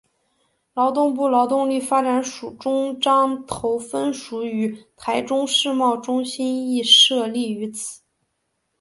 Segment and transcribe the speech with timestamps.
[0.73, 8.01] 劳动部劳动力发展署中彰投分署与台中世贸中心亦设立于此。